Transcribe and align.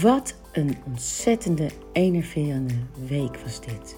Wat 0.00 0.34
een 0.52 0.76
ontzettende, 0.86 1.70
enerverende 1.92 2.74
week 3.06 3.36
was 3.36 3.60
dit. 3.60 3.96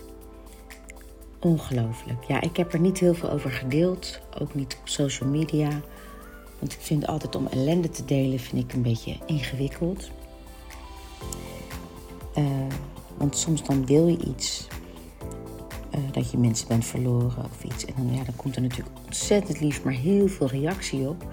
Ongelooflijk. 1.40 2.24
Ja, 2.24 2.40
ik 2.40 2.56
heb 2.56 2.72
er 2.72 2.80
niet 2.80 2.98
heel 2.98 3.14
veel 3.14 3.30
over 3.30 3.50
gedeeld. 3.50 4.20
Ook 4.40 4.54
niet 4.54 4.76
op 4.80 4.88
social 4.88 5.28
media. 5.28 5.68
Want 6.58 6.72
ik 6.72 6.80
vind 6.80 7.06
altijd 7.06 7.34
om 7.36 7.46
ellende 7.46 7.90
te 7.90 8.04
delen 8.04 8.38
vind 8.38 8.64
ik 8.64 8.72
een 8.72 8.82
beetje 8.82 9.16
ingewikkeld. 9.26 10.10
Uh, 12.38 12.44
want 13.16 13.36
soms 13.36 13.64
dan 13.64 13.84
deel 13.84 14.06
je 14.06 14.18
iets. 14.18 14.66
Uh, 15.94 16.00
dat 16.12 16.30
je 16.30 16.38
mensen 16.38 16.68
bent 16.68 16.84
verloren 16.84 17.44
of 17.44 17.64
iets. 17.64 17.84
En 17.84 17.94
dan, 17.96 18.14
ja, 18.14 18.24
dan 18.24 18.36
komt 18.36 18.56
er 18.56 18.62
natuurlijk 18.62 18.96
ontzettend 19.04 19.60
lief, 19.60 19.84
maar 19.84 19.92
heel 19.92 20.28
veel 20.28 20.48
reactie 20.48 21.08
op. 21.08 21.26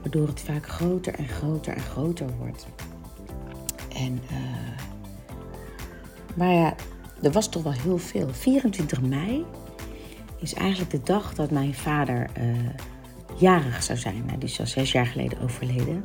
Waardoor 0.00 0.26
het 0.26 0.40
vaak 0.40 0.68
groter 0.68 1.14
en 1.14 1.28
groter 1.28 1.74
en 1.74 1.82
groter 1.82 2.26
wordt. 2.38 2.66
En, 3.94 4.20
uh, 4.30 4.38
maar 6.34 6.52
ja, 6.52 6.74
er 7.22 7.32
was 7.32 7.48
toch 7.48 7.62
wel 7.62 7.72
heel 7.72 7.98
veel. 7.98 8.28
24 8.32 9.00
mei 9.00 9.44
is 10.38 10.54
eigenlijk 10.54 10.90
de 10.90 11.02
dag 11.02 11.34
dat 11.34 11.50
mijn 11.50 11.74
vader 11.74 12.30
uh, 12.38 12.56
jarig 13.36 13.82
zou 13.82 13.98
zijn. 13.98 14.22
Hij 14.26 14.36
is 14.38 14.60
al 14.60 14.66
zes 14.66 14.92
jaar 14.92 15.06
geleden 15.06 15.40
overleden. 15.40 16.04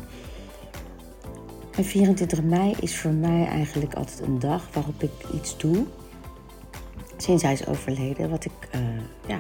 En 1.75 1.85
24 1.85 2.43
mei 2.43 2.73
is 2.79 2.97
voor 2.97 3.11
mij 3.11 3.45
eigenlijk 3.45 3.93
altijd 3.93 4.21
een 4.21 4.39
dag 4.39 4.67
waarop 4.73 5.03
ik 5.03 5.11
iets 5.33 5.57
doe. 5.57 5.85
Sinds 7.17 7.43
hij 7.43 7.53
is 7.53 7.67
overleden, 7.67 8.29
wat 8.29 8.45
ik, 8.45 8.51
uh, 8.75 8.81
ja, 9.27 9.39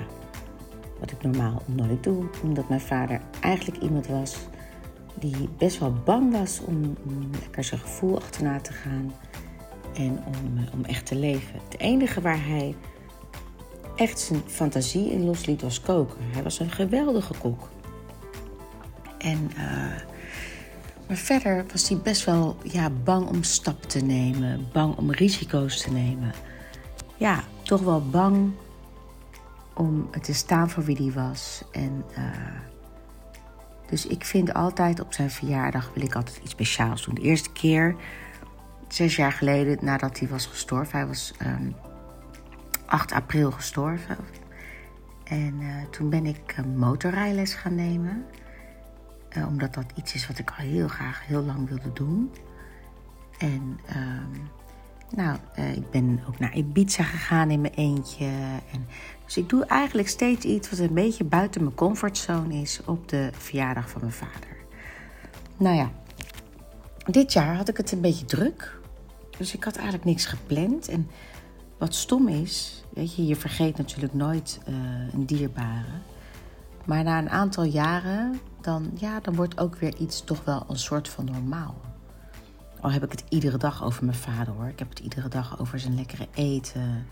wat 0.99 1.11
ik 1.11 1.21
normaal 1.21 1.61
nooit 1.65 2.03
doe. 2.03 2.25
Omdat 2.43 2.69
mijn 2.69 2.81
vader 2.81 3.21
eigenlijk 3.41 3.83
iemand 3.83 4.07
was 4.07 4.37
die 5.19 5.49
best 5.57 5.79
wel 5.79 5.93
bang 6.05 6.31
was 6.31 6.61
om, 6.65 6.97
lekker 7.39 7.63
zijn 7.63 7.79
gevoel 7.79 8.17
achterna 8.17 8.59
te 8.59 8.73
gaan 8.73 9.13
en 9.93 10.23
om, 10.25 10.57
eh, 10.57 10.73
om 10.73 10.83
echt 10.83 11.05
te 11.05 11.15
leven. 11.15 11.59
Het 11.69 11.79
enige 11.79 12.21
waar 12.21 12.45
hij 12.45 12.75
echt 13.95 14.19
zijn 14.19 14.41
fantasie 14.45 15.11
in 15.11 15.25
losliet 15.25 15.61
was 15.61 15.81
koken. 15.81 16.17
Hij 16.31 16.43
was 16.43 16.59
een 16.59 16.71
geweldige 16.71 17.33
kok. 17.37 17.69
En, 19.17 19.51
uh, 19.55 19.95
maar 21.07 21.17
verder 21.17 21.65
was 21.71 21.89
hij 21.89 21.97
best 21.97 22.25
wel 22.25 22.57
ja, 22.63 22.89
bang 22.89 23.27
om 23.27 23.43
stappen 23.43 23.87
te 23.87 23.99
nemen, 23.99 24.67
bang 24.73 24.97
om 24.97 25.11
risico's 25.11 25.81
te 25.81 25.91
nemen. 25.91 26.31
Ja, 27.17 27.43
toch 27.61 27.81
wel 27.81 28.09
bang 28.09 28.51
om 29.73 30.09
te 30.21 30.33
staan 30.33 30.69
voor 30.69 30.83
wie 30.83 30.95
hij 30.95 31.11
was. 31.11 31.63
En 31.71 32.03
uh, 32.17 32.25
dus 33.89 34.07
ik 34.07 34.25
vind 34.25 34.53
altijd 34.53 34.99
op 34.99 35.13
zijn 35.13 35.31
verjaardag 35.31 35.91
wil 35.93 36.03
ik 36.03 36.15
altijd 36.15 36.39
iets 36.43 36.51
speciaals 36.51 37.05
doen. 37.05 37.15
De 37.15 37.21
eerste 37.21 37.51
keer, 37.51 37.95
zes 38.87 39.15
jaar 39.15 39.31
geleden 39.31 39.77
nadat 39.81 40.19
hij 40.19 40.27
was 40.27 40.45
gestorven. 40.45 40.97
Hij 40.97 41.07
was 41.07 41.33
um, 41.41 41.47
ehm, 41.47 41.71
8 42.85 43.11
april 43.11 43.51
gestorven. 43.51 44.17
En 45.23 45.61
uh, 45.61 45.75
toen 45.91 46.09
ben 46.09 46.25
ik 46.25 46.55
uh, 46.59 46.65
motorrijles 46.75 47.53
gaan 47.53 47.75
nemen. 47.75 48.25
Uh, 49.37 49.47
omdat 49.47 49.73
dat 49.73 49.85
iets 49.95 50.13
is 50.13 50.27
wat 50.27 50.39
ik 50.39 50.49
al 50.49 50.65
heel 50.65 50.87
graag 50.87 51.25
heel 51.25 51.43
lang 51.43 51.69
wilde 51.69 51.93
doen. 51.93 52.31
En 53.37 53.79
um, 53.95 54.49
nou, 55.15 55.37
ik 55.75 55.91
ben 55.91 56.19
ook 56.27 56.39
naar 56.39 56.55
Ibiza 56.55 57.03
gegaan 57.03 57.51
in 57.51 57.61
mijn 57.61 57.73
eentje. 57.73 58.25
En 58.71 58.87
dus 59.25 59.37
ik 59.37 59.49
doe 59.49 59.65
eigenlijk 59.65 60.07
steeds 60.07 60.45
iets 60.45 60.69
wat 60.69 60.79
een 60.79 60.93
beetje 60.93 61.23
buiten 61.23 61.63
mijn 61.63 61.75
comfortzone 61.75 62.53
is 62.53 62.81
op 62.85 63.09
de 63.09 63.29
verjaardag 63.37 63.89
van 63.89 64.01
mijn 64.01 64.13
vader. 64.13 64.57
Nou 65.57 65.75
ja, 65.75 65.91
dit 67.05 67.33
jaar 67.33 67.55
had 67.55 67.69
ik 67.69 67.77
het 67.77 67.91
een 67.91 68.01
beetje 68.01 68.25
druk. 68.25 68.79
Dus 69.37 69.53
ik 69.53 69.63
had 69.63 69.75
eigenlijk 69.75 70.05
niks 70.05 70.25
gepland. 70.25 70.87
En 70.87 71.09
wat 71.77 71.95
stom 71.95 72.27
is, 72.27 72.83
weet 72.89 73.15
je, 73.15 73.25
je 73.25 73.35
vergeet 73.35 73.77
natuurlijk 73.77 74.13
nooit 74.13 74.59
uh, 74.69 74.75
een 75.13 75.25
dierbare. 75.25 76.01
Maar 76.85 77.03
na 77.03 77.17
een 77.17 77.29
aantal 77.29 77.63
jaren, 77.63 78.39
dan, 78.61 78.91
ja, 78.93 79.19
dan 79.19 79.35
wordt 79.35 79.59
ook 79.59 79.75
weer 79.75 79.95
iets 79.95 80.23
toch 80.23 80.43
wel 80.43 80.65
een 80.69 80.79
soort 80.79 81.09
van 81.09 81.25
normaal. 81.25 81.75
Al 82.81 82.91
heb 82.91 83.03
ik 83.03 83.11
het 83.11 83.23
iedere 83.29 83.57
dag 83.57 83.83
over 83.83 84.05
mijn 84.05 84.17
vader 84.17 84.53
hoor. 84.53 84.67
Ik 84.67 84.79
heb 84.79 84.89
het 84.89 84.99
iedere 84.99 85.27
dag 85.27 85.59
over 85.59 85.79
zijn 85.79 85.95
lekkere 85.95 86.27
eten 86.33 87.07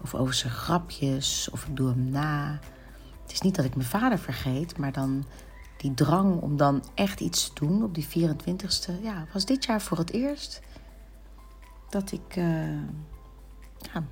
of 0.00 0.14
over 0.14 0.34
zijn 0.34 0.52
grapjes, 0.52 1.48
of 1.52 1.66
ik 1.66 1.76
doe 1.76 1.88
hem 1.88 2.08
na. 2.10 2.58
Het 3.22 3.32
is 3.32 3.40
niet 3.40 3.54
dat 3.54 3.64
ik 3.64 3.76
mijn 3.76 3.88
vader 3.88 4.18
vergeet, 4.18 4.78
maar 4.78 4.92
dan 4.92 5.24
die 5.76 5.94
drang 5.94 6.40
om 6.40 6.56
dan 6.56 6.84
echt 6.94 7.20
iets 7.20 7.52
te 7.52 7.66
doen 7.66 7.82
op 7.82 7.94
die 7.94 8.06
24ste. 8.06 9.02
Ja, 9.02 9.26
was 9.32 9.44
dit 9.44 9.64
jaar 9.64 9.80
voor 9.80 9.98
het 9.98 10.12
eerst 10.12 10.60
dat 11.88 12.12
ik, 12.12 12.34
ja, 12.34 14.04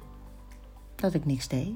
dat 0.94 1.14
ik 1.14 1.24
niks 1.24 1.48
deed. 1.48 1.74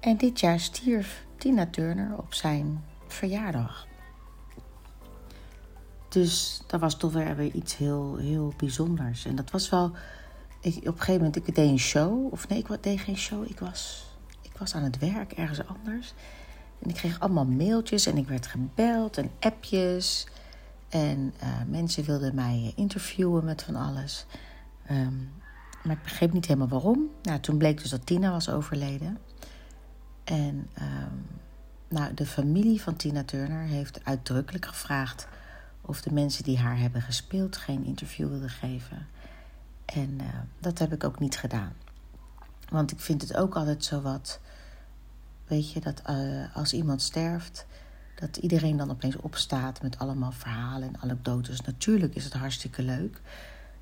En 0.00 0.16
dit 0.16 0.40
jaar 0.40 0.60
stierf 0.60 1.24
Tina 1.36 1.66
Turner 1.66 2.18
op 2.18 2.34
zijn 2.34 2.84
verjaardag. 3.06 3.86
Dus 6.14 6.60
dat 6.66 6.80
was 6.80 6.96
toch 6.96 7.12
weer, 7.12 7.40
iets 7.40 7.76
heel, 7.76 8.16
heel 8.16 8.52
bijzonders. 8.56 9.24
En 9.24 9.36
dat 9.36 9.50
was 9.50 9.68
wel 9.68 9.92
ik, 10.60 10.76
op 10.76 10.86
een 10.86 10.92
gegeven 10.92 11.14
moment, 11.14 11.36
ik 11.36 11.54
deed 11.54 11.70
een 11.70 11.78
show. 11.78 12.32
Of 12.32 12.48
nee, 12.48 12.58
ik 12.58 12.82
deed 12.82 13.00
geen 13.00 13.16
show. 13.16 13.50
Ik 13.50 13.58
was, 13.58 14.06
ik 14.42 14.56
was 14.58 14.74
aan 14.74 14.82
het 14.82 14.98
werk 14.98 15.32
ergens 15.32 15.66
anders. 15.66 16.14
En 16.78 16.88
ik 16.88 16.94
kreeg 16.94 17.20
allemaal 17.20 17.44
mailtjes 17.44 18.06
en 18.06 18.16
ik 18.16 18.28
werd 18.28 18.46
gebeld 18.46 19.18
en 19.18 19.30
appjes. 19.40 20.26
En 20.88 21.34
uh, 21.42 21.48
mensen 21.66 22.04
wilden 22.04 22.34
mij 22.34 22.72
interviewen 22.76 23.44
met 23.44 23.62
van 23.62 23.76
alles. 23.76 24.26
Um, 24.90 25.32
maar 25.82 25.96
ik 25.96 26.02
begreep 26.02 26.32
niet 26.32 26.46
helemaal 26.46 26.68
waarom. 26.68 27.10
Nou, 27.22 27.40
toen 27.40 27.58
bleek 27.58 27.80
dus 27.80 27.90
dat 27.90 28.06
Tina 28.06 28.30
was 28.30 28.48
overleden. 28.48 29.18
En 30.24 30.68
um, 30.78 31.26
nou, 31.88 32.14
de 32.14 32.26
familie 32.26 32.80
van 32.80 32.96
Tina 32.96 33.24
Turner 33.24 33.62
heeft 33.62 34.04
uitdrukkelijk 34.04 34.66
gevraagd 34.66 35.28
of 35.86 36.02
de 36.02 36.12
mensen 36.12 36.44
die 36.44 36.58
haar 36.58 36.78
hebben 36.78 37.02
gespeeld 37.02 37.56
geen 37.56 37.84
interview 37.84 38.28
wilden 38.28 38.50
geven. 38.50 39.06
En 39.84 40.18
uh, 40.20 40.26
dat 40.58 40.78
heb 40.78 40.92
ik 40.92 41.04
ook 41.04 41.18
niet 41.18 41.38
gedaan. 41.38 41.72
Want 42.68 42.92
ik 42.92 43.00
vind 43.00 43.22
het 43.22 43.36
ook 43.36 43.54
altijd 43.54 43.84
zo 43.84 44.00
wat. 44.00 44.40
Weet 45.46 45.72
je, 45.72 45.80
dat 45.80 46.02
uh, 46.10 46.56
als 46.56 46.72
iemand 46.72 47.02
sterft, 47.02 47.66
dat 48.14 48.36
iedereen 48.36 48.76
dan 48.76 48.90
opeens 48.90 49.16
opstaat 49.16 49.82
met 49.82 49.98
allemaal 49.98 50.32
verhalen 50.32 50.88
en 50.88 51.00
anekdotes. 51.00 51.60
Natuurlijk 51.60 52.14
is 52.14 52.24
het 52.24 52.32
hartstikke 52.32 52.82
leuk. 52.82 53.20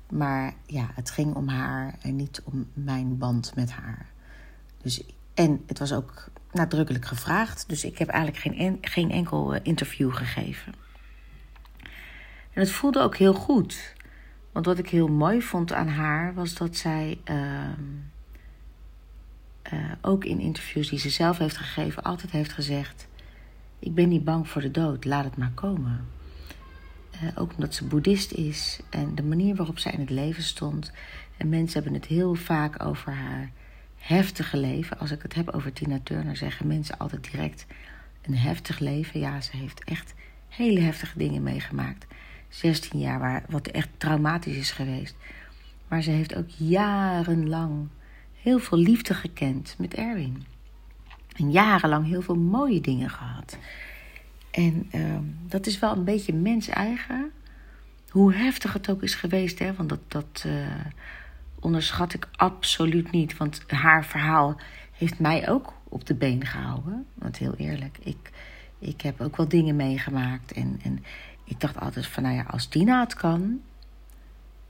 Maar 0.09 0.53
ja, 0.65 0.89
het 0.93 1.09
ging 1.09 1.35
om 1.35 1.47
haar 1.47 1.95
en 2.01 2.15
niet 2.15 2.41
om 2.43 2.67
mijn 2.73 3.17
band 3.17 3.55
met 3.55 3.71
haar. 3.71 4.05
Dus, 4.81 5.03
en 5.33 5.63
het 5.67 5.79
was 5.79 5.93
ook 5.93 6.29
nadrukkelijk 6.51 7.05
gevraagd. 7.05 7.69
Dus 7.69 7.83
ik 7.83 7.97
heb 7.97 8.07
eigenlijk 8.07 8.43
geen, 8.43 8.57
en, 8.57 8.77
geen 8.81 9.11
enkel 9.11 9.53
eh, 9.53 9.59
interview 9.63 10.13
gegeven. 10.13 10.73
En 12.53 12.61
het 12.61 12.71
voelde 12.71 13.01
ook 13.01 13.17
heel 13.17 13.33
goed. 13.33 13.93
Want 14.51 14.65
wat 14.65 14.77
ik 14.77 14.89
heel 14.89 15.07
mooi 15.07 15.41
vond 15.41 15.73
aan 15.73 15.87
haar 15.87 16.33
was 16.33 16.53
dat 16.53 16.75
zij 16.75 17.19
uh, 17.29 17.69
uh, 19.73 19.91
ook 20.01 20.25
in 20.25 20.39
interviews 20.39 20.89
die 20.89 20.99
ze 20.99 21.09
zelf 21.09 21.37
heeft 21.37 21.57
gegeven, 21.57 22.03
altijd 22.03 22.31
heeft 22.31 22.53
gezegd: 22.53 23.07
Ik 23.79 23.95
ben 23.95 24.09
niet 24.09 24.23
bang 24.23 24.49
voor 24.49 24.61
de 24.61 24.71
dood, 24.71 25.05
laat 25.05 25.23
het 25.23 25.37
maar 25.37 25.51
komen. 25.53 26.07
Uh, 27.23 27.29
ook 27.35 27.53
omdat 27.53 27.73
ze 27.73 27.85
boeddhist 27.85 28.31
is 28.31 28.79
en 28.89 29.15
de 29.15 29.23
manier 29.23 29.55
waarop 29.55 29.79
zij 29.79 29.91
in 29.91 29.99
het 29.99 30.09
leven 30.09 30.43
stond. 30.43 30.91
En 31.37 31.49
mensen 31.49 31.81
hebben 31.81 32.01
het 32.01 32.09
heel 32.09 32.35
vaak 32.35 32.83
over 32.83 33.13
haar 33.13 33.51
heftige 33.97 34.57
leven. 34.57 34.99
Als 34.99 35.11
ik 35.11 35.21
het 35.21 35.33
heb 35.33 35.49
over 35.49 35.73
Tina 35.73 35.99
Turner, 36.03 36.37
zeggen 36.37 36.67
mensen 36.67 36.97
altijd 36.97 37.31
direct 37.31 37.65
een 38.21 38.37
heftig 38.37 38.79
leven. 38.79 39.19
Ja, 39.19 39.41
ze 39.41 39.57
heeft 39.57 39.83
echt 39.83 40.13
hele 40.49 40.79
heftige 40.79 41.17
dingen 41.17 41.43
meegemaakt. 41.43 42.05
16 42.53 42.99
jaar, 42.99 43.19
waar, 43.19 43.43
wat 43.49 43.67
echt 43.67 43.89
traumatisch 43.97 44.55
is 44.55 44.71
geweest. 44.71 45.15
Maar 45.87 46.01
ze 46.01 46.11
heeft 46.11 46.35
ook 46.35 46.49
jarenlang 46.49 47.87
heel 48.41 48.59
veel 48.59 48.77
liefde 48.77 49.13
gekend 49.13 49.75
met 49.77 49.93
Erwin. 49.93 50.45
En 51.35 51.51
jarenlang 51.51 52.07
heel 52.07 52.21
veel 52.21 52.35
mooie 52.35 52.81
dingen 52.81 53.09
gehad. 53.09 53.57
En 54.51 54.89
uh, 54.95 55.17
dat 55.47 55.65
is 55.65 55.79
wel 55.79 55.95
een 55.95 56.03
beetje 56.03 56.33
mens-eigen. 56.33 57.31
Hoe 58.09 58.33
heftig 58.33 58.73
het 58.73 58.89
ook 58.89 59.03
is 59.03 59.15
geweest, 59.15 59.59
hè? 59.59 59.73
want 59.73 59.89
dat, 59.89 60.01
dat 60.07 60.43
uh, 60.47 60.53
onderschat 61.59 62.13
ik 62.13 62.27
absoluut 62.31 63.11
niet. 63.11 63.37
Want 63.37 63.63
haar 63.67 64.05
verhaal 64.05 64.59
heeft 64.91 65.19
mij 65.19 65.49
ook 65.49 65.73
op 65.83 66.05
de 66.05 66.13
been 66.13 66.45
gehouden. 66.45 67.05
Want 67.13 67.37
heel 67.37 67.55
eerlijk, 67.55 67.97
ik, 68.03 68.31
ik 68.79 69.01
heb 69.01 69.21
ook 69.21 69.37
wel 69.37 69.47
dingen 69.47 69.75
meegemaakt. 69.75 70.51
En, 70.51 70.79
en 70.83 71.03
ik 71.53 71.59
dacht 71.59 71.79
altijd 71.79 72.07
van, 72.07 72.23
nou 72.23 72.35
ja, 72.35 72.45
als 72.49 72.65
Tina 72.65 72.99
het 72.99 73.13
kan, 73.13 73.61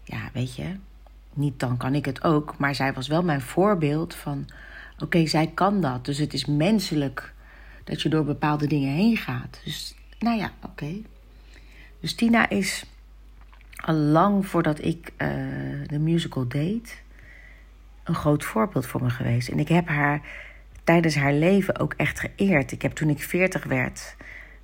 ja, 0.03 0.29
weet 0.33 0.55
je, 0.55 0.75
niet 1.33 1.59
dan 1.59 1.77
kan 1.77 1.95
ik 1.95 2.05
het 2.05 2.23
ook. 2.23 2.57
Maar 2.57 2.75
zij 2.75 2.93
was 2.93 3.07
wel 3.07 3.23
mijn 3.23 3.41
voorbeeld 3.41 4.15
van, 4.15 4.49
oké, 4.99 5.25
zij 5.25 5.51
kan 5.53 5.81
dat. 5.81 6.05
Dus 6.05 6.17
het 6.17 6.33
is 6.33 6.45
menselijk 6.45 7.33
dat 7.83 8.01
je 8.01 8.09
door 8.09 8.23
bepaalde 8.23 8.67
dingen 8.67 8.93
heen 8.93 9.17
gaat. 9.17 9.61
Dus, 9.63 9.95
nou 10.19 10.37
ja, 10.37 10.51
oké. 10.63 11.01
Dus 11.99 12.15
Tina 12.15 12.49
is 12.49 12.85
al 13.75 13.95
lang 13.95 14.47
voordat 14.47 14.83
ik 14.83 15.13
uh, 15.17 15.27
de 15.87 15.99
musical 15.99 16.47
deed, 16.47 17.01
een 18.03 18.15
groot 18.15 18.43
voorbeeld 18.43 18.85
voor 18.85 19.03
me 19.03 19.09
geweest. 19.09 19.49
En 19.49 19.59
ik 19.59 19.67
heb 19.67 19.87
haar 19.87 20.21
tijdens 20.83 21.15
haar 21.15 21.33
leven 21.33 21.79
ook 21.79 21.93
echt 21.93 22.19
geëerd. 22.19 22.71
Ik 22.71 22.81
heb 22.81 22.91
toen 22.91 23.09
ik 23.09 23.23
40 23.23 23.63
werd 23.63 24.15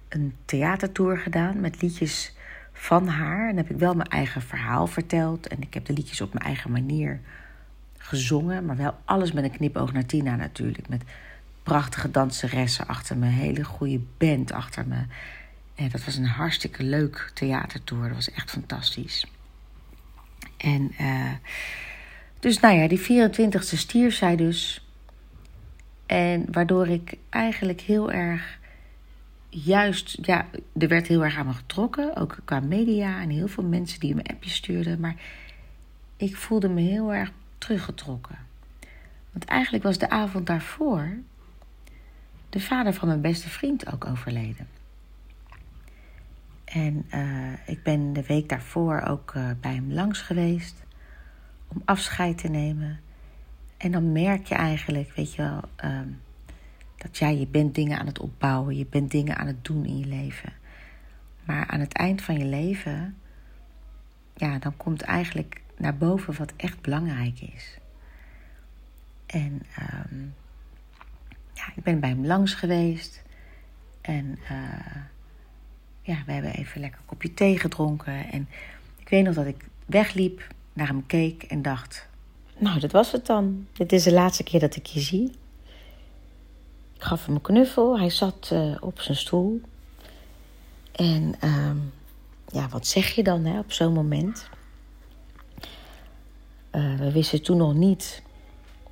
een 0.10 0.36
theatertour 0.46 1.18
gedaan 1.18 1.60
met 1.60 1.82
liedjes 1.82 2.34
van 2.74 3.08
haar. 3.08 3.50
En 3.50 3.58
heb 3.58 3.70
ik 3.70 3.78
wel 3.78 3.94
mijn 3.96 4.10
eigen 4.10 4.42
verhaal 4.42 4.88
verteld. 4.88 5.48
En 5.48 5.62
ik 5.62 5.74
heb 5.74 5.86
de 5.86 5.94
liedjes 5.94 6.22
op 6.22 6.34
mijn 6.34 6.46
eigen 6.46 6.72
manier 6.72 7.20
gezongen. 7.98 8.66
Maar 8.66 8.78
wel 8.78 8.98
alles 9.06 9.32
met 9.32 9.44
een 9.44 9.52
knipoog 9.52 9.94
naar 9.94 10.06
Tina 10.06 10.36
natuurlijk. 10.36 10.90
Met 10.90 11.04
prachtige 11.64 12.12
danseressen 12.12 12.88
achter 12.88 13.18
me. 13.18 13.26
Hele 13.26 13.64
goede 13.64 14.00
band 14.18 14.52
achter 14.52 14.88
me. 14.88 15.04
En 15.76 15.90
dat 15.90 16.06
was 16.06 16.16
een 16.16 16.26
hartstikke 16.26 16.84
leuk 16.84 17.32
theatertour. 17.34 18.04
Dat 18.04 18.16
was 18.16 18.32
echt 18.32 18.52
fantastisch. 18.52 19.28
En 20.58 20.92
uh, 21.02 21.32
dus 22.40 22.60
nou 22.60 22.76
ja, 22.76 22.88
die 22.88 23.30
24e 23.30 23.78
stierf 23.78 24.16
zij 24.16 24.36
dus. 24.36 24.88
En 26.06 26.46
waardoor 26.52 26.88
ik 26.88 27.14
eigenlijk 27.30 27.82
heel 27.82 28.12
erg 28.12 28.59
juist, 29.50 30.18
ja, 30.22 30.46
er 30.78 30.88
werd 30.88 31.08
heel 31.08 31.24
erg 31.24 31.38
aan 31.38 31.46
me 31.46 31.54
getrokken. 31.54 32.16
Ook 32.16 32.38
qua 32.46 32.60
media 32.60 33.22
en 33.22 33.30
heel 33.30 33.48
veel 33.48 33.64
mensen 33.64 34.00
die 34.00 34.16
me 34.16 34.24
appjes 34.24 34.56
stuurden. 34.56 35.00
Maar 35.00 35.16
ik 36.18 36.36
voelde 36.36 36.70
me 36.70 36.82
heel 36.82 37.14
erg 37.14 37.32
teruggetrokken. 37.58 38.38
Want 39.32 39.46
eigenlijk 39.46 39.84
was 39.84 39.98
de 39.98 40.10
avond 40.10 40.48
daarvoor 40.48 41.18
de 42.50 42.60
vader 42.60 42.94
van 42.94 43.08
mijn 43.08 43.22
beste 43.22 43.50
vriend 43.50 43.94
ook 43.94 44.06
overleden. 44.06 44.68
En 46.66 47.06
uh, 47.14 47.54
ik 47.66 47.84
ben 47.84 48.14
de 48.14 48.26
week 48.26 48.50
daarvoor 48.50 49.02
ook 49.02 49.34
uh, 49.38 49.50
bij 49.62 49.74
hem 49.74 49.92
langs 49.92 50.22
geweest 50.22 50.84
om 51.68 51.82
afscheid 51.86 52.38
te 52.38 52.48
nemen. 52.48 53.00
En 53.78 53.92
dan 53.92 54.12
merk 54.12 54.46
je 54.46 54.56
eigenlijk, 54.56 55.12
weet 55.16 55.34
je 55.34 55.42
wel, 55.42 55.90
um, 55.92 56.20
dat 57.00 57.18
jij, 57.18 57.38
je 57.38 57.48
bent 57.48 57.76
dingen 57.76 58.00
aan 58.00 58.06
het 58.06 58.20
opbouwen, 58.20 58.78
je 58.78 58.86
bent 58.90 59.12
dingen 59.12 59.38
aan 59.38 59.48
het 59.48 59.66
doen 59.66 59.86
in 59.86 59.98
je 59.98 60.06
leven. 60.06 60.54
Maar 61.44 61.68
aan 61.68 61.80
het 61.80 61.94
eind 61.94 62.22
van 62.22 62.38
je 62.38 62.46
leven, 62.46 63.18
ja, 64.36 64.60
dan 64.60 64.78
komt 64.78 65.02
eigenlijk 65.02 65.62
naar 65.78 65.98
boven 65.98 66.38
wat 66.38 66.54
echt 66.56 66.82
belangrijk 66.82 67.42
is. 67.42 67.78
En 69.26 69.62
um, 69.80 70.34
ja, 71.54 71.64
ik 71.76 71.84
ben 71.84 72.00
bij 72.00 72.10
hem 72.10 72.26
langs 72.26 72.54
geweest. 72.54 73.22
En 74.02 74.40
uh, 74.52 74.96
ja, 76.02 76.24
we 76.26 76.32
hebben 76.32 76.54
even 76.54 76.82
lekker 76.82 77.00
een 77.00 77.06
kopje 77.06 77.34
thee 77.34 77.60
gedronken. 77.60 78.32
En 78.32 78.48
ik 79.00 79.10
weet 79.10 79.24
nog 79.24 79.36
dat 79.36 79.46
ik 79.46 79.66
wegliep, 79.86 80.48
naar 80.74 80.88
hem 80.88 81.06
keek 81.06 81.44
en 81.44 81.62
dacht: 81.62 82.08
Nou, 82.58 82.80
dat 82.80 82.92
was 82.92 83.12
het 83.12 83.26
dan. 83.26 83.68
Dit 83.74 83.92
is 83.92 84.04
de 84.04 84.14
laatste 84.14 84.44
keer 84.44 84.60
dat 84.60 84.76
ik 84.76 84.86
je 84.86 85.00
zie. 85.00 85.32
Ik 87.00 87.06
gaf 87.06 87.26
hem 87.26 87.36
een 87.36 87.42
knuffel. 87.42 88.00
Hij 88.00 88.10
zat 88.10 88.50
uh, 88.54 88.76
op 88.80 89.02
zijn 89.02 89.18
stoel. 89.18 89.62
En 90.92 91.34
uh, 91.44 91.72
ja, 92.48 92.68
wat 92.70 92.88
zeg 92.88 93.16
je 93.16 93.24
dan 93.24 93.46
hè, 93.46 93.60
op 93.60 93.72
zo'n 93.72 93.94
moment? 93.94 94.50
Uh, 96.72 96.98
we 96.98 97.12
wisten 97.12 97.42
toen 97.44 97.58
nog 97.58 97.74
niet 97.74 98.24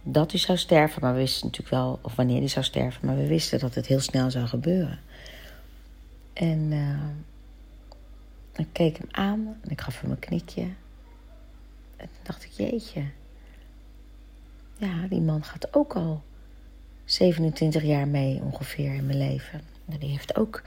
dat 0.03 0.31
hij 0.31 0.39
zou 0.39 0.57
sterven, 0.57 1.01
maar 1.01 1.13
we 1.13 1.19
wisten 1.19 1.45
natuurlijk 1.45 1.75
wel, 1.75 1.99
of 2.01 2.15
wanneer 2.15 2.39
hij 2.39 2.47
zou 2.47 2.65
sterven, 2.65 3.05
maar 3.05 3.15
we 3.15 3.27
wisten 3.27 3.59
dat 3.59 3.75
het 3.75 3.85
heel 3.85 3.99
snel 3.99 4.31
zou 4.31 4.47
gebeuren. 4.47 4.99
En 6.33 6.71
uh, 6.71 7.09
ik 8.55 8.67
keek 8.71 8.97
hem 8.97 9.07
aan 9.11 9.57
en 9.61 9.69
ik 9.69 9.81
gaf 9.81 10.01
hem 10.01 10.11
een 10.11 10.19
knikje. 10.19 10.61
En 11.95 12.07
toen 12.11 12.23
dacht 12.23 12.43
ik, 12.43 12.51
jeetje. 12.51 13.03
Ja, 14.77 15.07
die 15.09 15.21
man 15.21 15.43
gaat 15.43 15.73
ook 15.73 15.95
al 15.95 16.23
27 17.07 17.83
jaar 17.83 18.07
mee 18.07 18.41
ongeveer 18.41 18.93
in 18.93 19.05
mijn 19.05 19.17
leven. 19.17 19.61
En 19.89 19.99
die 19.99 20.09
heeft 20.09 20.35
ook 20.37 20.63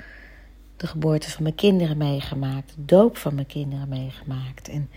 de 0.76 0.86
geboorte 0.86 1.30
van 1.30 1.42
mijn 1.42 1.54
kinderen 1.54 1.96
meegemaakt. 1.96 2.74
De 2.74 2.84
doop 2.84 3.16
van 3.16 3.34
mijn 3.34 3.46
kinderen 3.46 3.88
meegemaakt. 3.88 4.68
En 4.68 4.90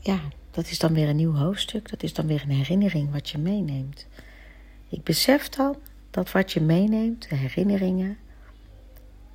ja, 0.00 0.20
dat 0.50 0.70
is 0.70 0.78
dan 0.78 0.94
weer 0.94 1.08
een 1.08 1.16
nieuw 1.16 1.34
hoofdstuk. 1.34 1.90
Dat 1.90 2.02
is 2.02 2.14
dan 2.14 2.26
weer 2.26 2.42
een 2.42 2.56
herinnering 2.56 3.12
wat 3.12 3.28
je 3.28 3.38
meeneemt. 3.38 4.06
Ik 4.88 5.02
besef 5.02 5.48
dan 5.48 5.76
dat 6.10 6.32
wat 6.32 6.52
je 6.52 6.60
meeneemt, 6.60 7.28
de 7.28 7.36
herinneringen, 7.36 8.16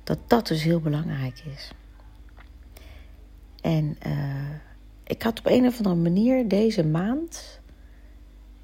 dat 0.04 0.18
dat 0.26 0.46
dus 0.46 0.62
heel 0.62 0.80
belangrijk 0.80 1.42
is. 1.54 1.70
En 3.60 3.98
uh, 4.06 4.50
ik 5.04 5.22
had 5.22 5.38
op 5.38 5.46
een 5.46 5.66
of 5.66 5.76
andere 5.76 5.94
manier 5.94 6.48
deze 6.48 6.84
maand. 6.84 7.60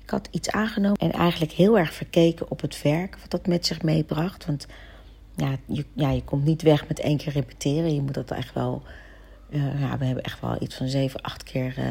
Ik 0.08 0.14
had 0.14 0.28
iets 0.31 0.50
aangenomen 0.50 0.99
en 0.99 1.12
eigenlijk 1.12 1.52
heel 1.52 1.78
erg 1.78 1.93
verkeken 1.93 2.50
op 2.50 2.60
het 2.60 2.82
werk, 2.82 3.16
wat 3.20 3.31
dat 3.31 3.46
met 3.46 3.66
zich 3.66 3.82
meebracht. 3.82 4.46
Want 4.46 4.66
ja, 5.37 5.56
je, 5.66 5.84
ja, 5.93 6.10
je 6.10 6.25
komt 6.25 6.44
niet 6.44 6.62
weg 6.62 6.88
met 6.88 7.00
één 7.00 7.16
keer 7.16 7.32
repeteren. 7.32 7.94
Je 7.94 8.00
moet 8.00 8.14
dat 8.14 8.31
echt 8.31 8.55
wel. 8.55 8.82
Uh, 9.50 9.81
ja, 9.81 9.99
we 9.99 10.05
hebben 10.05 10.25
echt 10.25 10.40
wel 10.40 10.56
iets 10.60 10.75
van 10.75 10.88
zeven, 10.88 11.20
acht 11.20 11.43
keer 11.43 11.75
uh, 11.78 11.84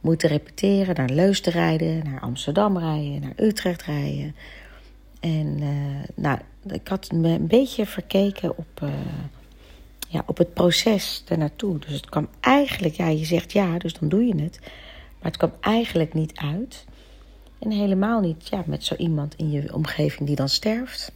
moeten 0.00 0.28
repeteren. 0.28 0.94
Naar 0.94 1.08
Leusden 1.08 1.52
rijden, 1.52 2.04
naar 2.04 2.20
Amsterdam 2.20 2.78
rijden, 2.78 3.20
naar 3.20 3.32
Utrecht 3.36 3.82
rijden. 3.82 4.34
En 5.20 5.56
uh, 5.60 5.68
nou, 6.14 6.38
ik 6.66 6.88
had 6.88 7.12
me 7.12 7.28
een 7.28 7.46
beetje 7.46 7.86
verkeken 7.86 8.56
op 8.58 8.82
ja, 10.08 10.22
op 10.26 10.38
het 10.38 10.54
proces 10.54 11.22
daarnaartoe. 11.26 11.78
Dus 11.78 11.92
het 11.92 12.08
kwam 12.08 12.28
eigenlijk, 12.40 12.94
ja, 12.94 13.08
je 13.08 13.24
zegt 13.24 13.52
ja, 13.52 13.78
dus 13.78 13.92
dan 13.92 14.08
doe 14.08 14.26
je 14.26 14.42
het. 14.42 14.58
Maar 15.18 15.30
het 15.30 15.36
kwam 15.36 15.52
eigenlijk 15.60 16.14
niet 16.14 16.36
uit. 16.36 16.88
En 17.60 17.70
helemaal 17.70 18.20
niet 18.20 18.48
ja, 18.48 18.62
met 18.66 18.84
zo 18.84 18.94
iemand 18.94 19.34
in 19.34 19.50
je 19.50 19.74
omgeving 19.74 20.26
die 20.26 20.36
dan 20.36 20.48
sterft. 20.48 21.12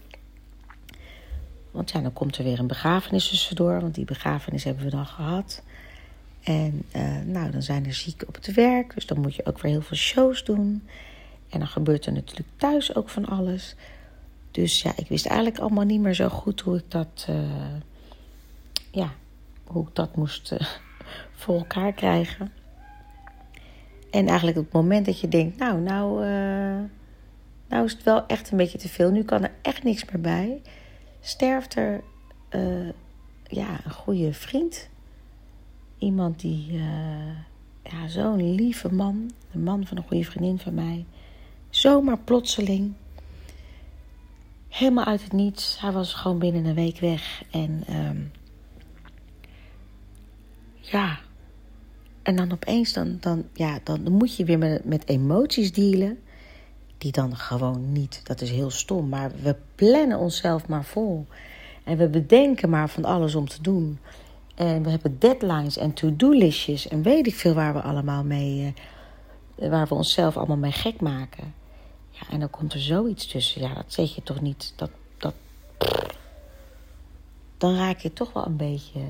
Want 1.70 1.90
ja, 1.90 2.00
dan 2.00 2.12
komt 2.12 2.36
er 2.36 2.44
weer 2.44 2.58
een 2.58 2.66
begrafenis 2.66 3.28
tussendoor. 3.28 3.80
Want 3.80 3.94
die 3.94 4.04
begrafenis 4.04 4.64
hebben 4.64 4.84
we 4.84 4.90
dan 4.90 5.06
gehad. 5.06 5.62
En 6.42 6.82
uh, 6.96 7.20
nou, 7.24 7.50
dan 7.50 7.62
zijn 7.62 7.86
er 7.86 7.94
zieken 7.94 8.28
op 8.28 8.34
het 8.34 8.54
werk. 8.54 8.94
Dus 8.94 9.06
dan 9.06 9.20
moet 9.20 9.34
je 9.34 9.46
ook 9.46 9.60
weer 9.60 9.72
heel 9.72 9.82
veel 9.82 9.96
shows 9.96 10.44
doen. 10.44 10.82
En 11.48 11.58
dan 11.58 11.68
gebeurt 11.68 12.06
er 12.06 12.12
natuurlijk 12.12 12.48
thuis 12.56 12.94
ook 12.94 13.08
van 13.08 13.26
alles. 13.26 13.74
Dus 14.50 14.82
ja, 14.82 14.92
ik 14.96 15.08
wist 15.08 15.26
eigenlijk 15.26 15.58
allemaal 15.58 15.84
niet 15.84 16.00
meer 16.00 16.14
zo 16.14 16.28
goed 16.28 16.60
hoe 16.60 16.76
ik 16.76 16.90
dat... 16.90 17.26
Uh, 17.30 17.36
ja, 18.90 19.12
hoe 19.64 19.88
ik 19.88 19.94
dat 19.94 20.16
moest 20.16 20.52
uh, 20.52 20.58
voor 21.40 21.58
elkaar 21.58 21.92
krijgen. 21.92 22.52
En 24.14 24.26
eigenlijk 24.26 24.58
op 24.58 24.64
het 24.64 24.72
moment 24.72 25.06
dat 25.06 25.20
je 25.20 25.28
denkt, 25.28 25.58
nou, 25.58 25.80
nou, 25.80 26.26
uh, 26.26 26.80
nou 27.68 27.84
is 27.84 27.92
het 27.92 28.02
wel 28.02 28.26
echt 28.26 28.50
een 28.50 28.56
beetje 28.56 28.78
te 28.78 28.88
veel. 28.88 29.10
Nu 29.10 29.22
kan 29.22 29.42
er 29.42 29.52
echt 29.62 29.82
niks 29.82 30.04
meer 30.04 30.20
bij. 30.20 30.62
Sterft 31.20 31.76
er 31.76 32.02
uh, 32.50 32.88
ja, 33.44 33.80
een 33.84 33.90
goede 33.90 34.32
vriend. 34.32 34.88
Iemand 35.98 36.40
die, 36.40 36.72
ja, 37.82 38.08
zo'n 38.08 38.54
lieve 38.54 38.94
man. 38.94 39.30
Een 39.52 39.62
man 39.62 39.86
van 39.86 39.96
een 39.96 40.04
goede 40.06 40.24
vriendin 40.24 40.58
van 40.58 40.74
mij. 40.74 41.04
Zomaar 41.70 42.18
plotseling. 42.18 42.92
Helemaal 44.68 45.04
uit 45.04 45.22
het 45.22 45.32
niets. 45.32 45.80
Hij 45.80 45.92
was 45.92 46.14
gewoon 46.14 46.38
binnen 46.38 46.64
een 46.64 46.74
week 46.74 46.98
weg. 46.98 47.42
En... 47.50 47.84
Um, 47.90 48.30
ja. 50.80 51.18
En 52.24 52.36
dan 52.36 52.52
opeens, 52.52 52.92
dan, 52.92 53.16
dan, 53.20 53.44
ja, 53.52 53.78
dan 53.82 54.12
moet 54.12 54.36
je 54.36 54.44
weer 54.44 54.58
met, 54.58 54.84
met 54.84 55.08
emoties 55.08 55.72
dealen. 55.72 56.18
Die 56.98 57.12
dan 57.12 57.36
gewoon 57.36 57.92
niet, 57.92 58.20
dat 58.24 58.40
is 58.40 58.50
heel 58.50 58.70
stom. 58.70 59.08
Maar 59.08 59.32
we 59.42 59.56
plannen 59.74 60.18
onszelf 60.18 60.68
maar 60.68 60.84
vol. 60.84 61.26
En 61.84 61.96
we 61.96 62.08
bedenken 62.08 62.70
maar 62.70 62.88
van 62.88 63.04
alles 63.04 63.34
om 63.34 63.48
te 63.48 63.62
doen. 63.62 63.98
En 64.54 64.82
we 64.82 64.90
hebben 64.90 65.18
deadlines 65.18 65.76
en 65.76 65.92
to-do-listjes. 65.92 66.88
En 66.88 67.02
weet 67.02 67.26
ik 67.26 67.34
veel 67.34 67.54
waar 67.54 67.74
we 67.74 67.82
allemaal 67.82 68.24
mee. 68.24 68.74
Uh, 69.56 69.68
waar 69.68 69.86
we 69.86 69.94
onszelf 69.94 70.36
allemaal 70.36 70.56
mee 70.56 70.72
gek 70.72 71.00
maken. 71.00 71.54
Ja, 72.10 72.20
en 72.30 72.40
dan 72.40 72.50
komt 72.50 72.72
er 72.72 72.80
zoiets 72.80 73.26
tussen. 73.26 73.60
Ja, 73.60 73.74
dat 73.74 73.92
zeg 73.92 74.14
je 74.14 74.22
toch 74.22 74.40
niet. 74.40 74.72
Dat, 74.76 74.90
dat, 75.16 75.34
dan 77.58 77.76
raak 77.76 77.98
je 77.98 78.12
toch 78.12 78.32
wel 78.32 78.46
een 78.46 78.56
beetje 78.56 79.00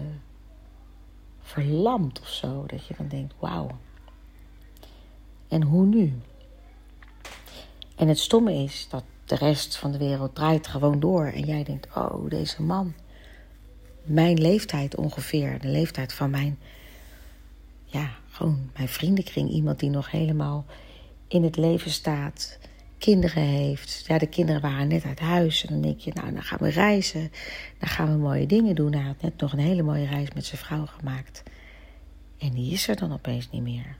verlamd 1.44 2.20
of 2.20 2.28
zo. 2.28 2.64
Dat 2.66 2.86
je 2.86 2.94
dan 2.96 3.08
denkt, 3.08 3.34
wauw. 3.38 3.70
En 5.48 5.62
hoe 5.62 5.86
nu? 5.86 6.12
En 7.96 8.08
het 8.08 8.18
stomme 8.18 8.52
is 8.52 8.86
dat 8.90 9.04
de 9.24 9.34
rest 9.34 9.76
van 9.76 9.92
de 9.92 9.98
wereld 9.98 10.34
draait 10.34 10.66
gewoon 10.66 11.00
door. 11.00 11.26
En 11.26 11.44
jij 11.44 11.64
denkt, 11.64 11.96
oh, 11.96 12.28
deze 12.30 12.62
man. 12.62 12.94
Mijn 14.02 14.40
leeftijd 14.40 14.96
ongeveer. 14.96 15.60
De 15.60 15.68
leeftijd 15.68 16.12
van 16.12 16.30
mijn, 16.30 16.58
ja, 17.84 18.10
gewoon 18.28 18.70
mijn 18.76 18.88
vriendenkring. 18.88 19.50
Iemand 19.50 19.78
die 19.78 19.90
nog 19.90 20.10
helemaal 20.10 20.64
in 21.28 21.44
het 21.44 21.56
leven 21.56 21.90
staat. 21.90 22.58
Kinderen 23.04 23.42
heeft. 23.42 24.04
Ja, 24.06 24.18
de 24.18 24.26
kinderen 24.26 24.60
waren 24.60 24.88
net 24.88 25.04
uit 25.04 25.20
huis. 25.20 25.64
En 25.64 25.72
dan 25.72 25.82
denk 25.82 25.98
je, 25.98 26.10
nou, 26.14 26.32
dan 26.32 26.42
gaan 26.42 26.58
we 26.58 26.68
reizen. 26.68 27.30
Dan 27.78 27.88
gaan 27.88 28.12
we 28.12 28.18
mooie 28.18 28.46
dingen 28.46 28.74
doen. 28.74 28.92
Hij 28.92 29.02
had 29.02 29.22
net 29.22 29.40
nog 29.40 29.52
een 29.52 29.58
hele 29.58 29.82
mooie 29.82 30.06
reis 30.06 30.32
met 30.34 30.44
zijn 30.44 30.60
vrouw 30.60 30.86
gemaakt. 30.86 31.42
En 32.38 32.50
die 32.50 32.72
is 32.72 32.88
er 32.88 32.96
dan 32.96 33.12
opeens 33.12 33.50
niet 33.50 33.62
meer. 33.62 33.96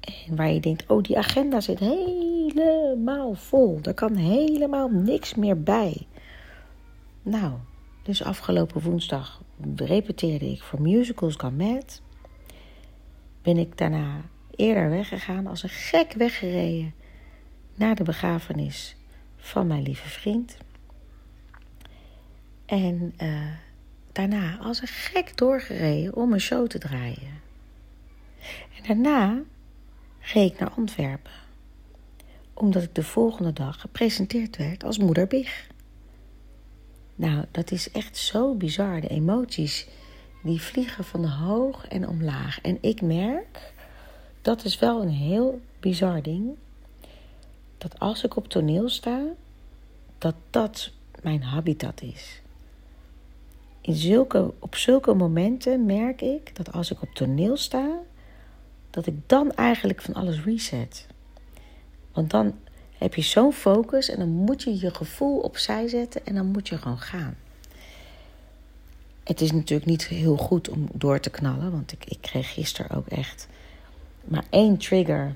En 0.00 0.36
waar 0.36 0.52
je 0.52 0.60
denkt, 0.60 0.86
oh 0.86 1.02
die 1.02 1.18
agenda 1.18 1.60
zit 1.60 1.78
helemaal 1.78 3.34
vol. 3.34 3.78
Er 3.82 3.94
kan 3.94 4.14
helemaal 4.14 4.88
niks 4.88 5.34
meer 5.34 5.62
bij. 5.62 6.06
Nou, 7.22 7.52
dus 8.02 8.22
afgelopen 8.22 8.82
woensdag 8.82 9.42
repeteerde 9.76 10.50
ik 10.50 10.62
voor 10.62 10.80
Musicals 10.80 11.34
Gone 11.36 11.64
Mad. 11.64 12.02
Ben 13.42 13.56
ik 13.56 13.78
daarna 13.78 14.20
eerder 14.56 14.90
weggegaan, 14.90 15.46
als 15.46 15.62
een 15.62 15.68
gek 15.68 16.12
weggereden 16.12 16.94
naar 17.74 17.94
de 17.94 18.02
begrafenis 18.02 18.96
van 19.36 19.66
mijn 19.66 19.82
lieve 19.82 20.08
vriend. 20.08 20.56
En 22.66 23.14
uh, 23.22 23.50
daarna 24.12 24.58
als 24.58 24.80
een 24.80 24.88
gek 24.88 25.36
doorgereden 25.36 26.14
om 26.14 26.32
een 26.32 26.40
show 26.40 26.66
te 26.66 26.78
draaien. 26.78 27.40
En 28.76 28.82
daarna 28.86 29.42
reed 30.20 30.52
ik 30.52 30.58
naar 30.58 30.70
Antwerpen, 30.70 31.32
omdat 32.54 32.82
ik 32.82 32.94
de 32.94 33.02
volgende 33.02 33.52
dag 33.52 33.80
gepresenteerd 33.80 34.56
werd 34.56 34.84
als 34.84 34.98
moeder 34.98 35.26
Big. 35.26 35.66
Nou, 37.14 37.44
dat 37.50 37.70
is 37.70 37.90
echt 37.90 38.16
zo 38.16 38.54
bizar. 38.54 39.00
De 39.00 39.08
emoties 39.08 39.86
die 40.42 40.60
vliegen 40.60 41.04
van 41.04 41.24
hoog 41.24 41.88
en 41.88 42.08
omlaag. 42.08 42.60
En 42.60 42.78
ik 42.80 43.02
merk, 43.02 43.72
dat 44.46 44.64
is 44.64 44.78
wel 44.78 45.02
een 45.02 45.10
heel 45.10 45.60
bizar 45.80 46.22
ding, 46.22 46.56
dat 47.78 47.98
als 47.98 48.24
ik 48.24 48.36
op 48.36 48.48
toneel 48.48 48.88
sta, 48.88 49.22
dat 50.18 50.34
dat 50.50 50.90
mijn 51.22 51.42
habitat 51.42 52.02
is. 52.02 52.40
In 53.80 53.94
zulke, 53.94 54.52
op 54.58 54.74
zulke 54.74 55.14
momenten 55.14 55.86
merk 55.86 56.20
ik 56.20 56.56
dat 56.56 56.72
als 56.72 56.90
ik 56.90 57.02
op 57.02 57.14
toneel 57.14 57.56
sta, 57.56 57.98
dat 58.90 59.06
ik 59.06 59.14
dan 59.28 59.52
eigenlijk 59.52 60.02
van 60.02 60.14
alles 60.14 60.44
reset. 60.44 61.06
Want 62.12 62.30
dan 62.30 62.54
heb 62.98 63.14
je 63.14 63.22
zo'n 63.22 63.52
focus 63.52 64.08
en 64.08 64.18
dan 64.18 64.28
moet 64.28 64.62
je 64.62 64.80
je 64.80 64.94
gevoel 64.94 65.38
opzij 65.38 65.88
zetten 65.88 66.26
en 66.26 66.34
dan 66.34 66.46
moet 66.46 66.68
je 66.68 66.78
gewoon 66.78 66.98
gaan. 67.00 67.36
Het 69.24 69.40
is 69.40 69.52
natuurlijk 69.52 69.90
niet 69.90 70.06
heel 70.06 70.36
goed 70.36 70.68
om 70.68 70.88
door 70.92 71.20
te 71.20 71.30
knallen, 71.30 71.70
want 71.70 71.92
ik, 71.92 72.04
ik 72.04 72.18
kreeg 72.20 72.52
gisteren 72.52 72.96
ook 72.96 73.06
echt 73.06 73.48
maar 74.28 74.44
één 74.50 74.76
trigger. 74.76 75.34